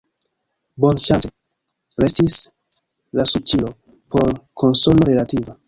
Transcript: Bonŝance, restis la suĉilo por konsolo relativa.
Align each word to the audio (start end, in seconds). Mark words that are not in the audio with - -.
Bonŝance, 0.85 1.29
restis 2.05 2.39
la 3.21 3.29
suĉilo 3.35 3.73
por 4.17 4.35
konsolo 4.65 5.11
relativa. 5.15 5.59